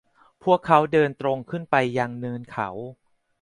[0.43, 2.69] พวกเขาเดินตรงขึ้นไปยังเนินเขา